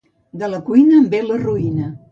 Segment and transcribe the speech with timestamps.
[0.43, 1.97] De la cuina en ve la ruïna.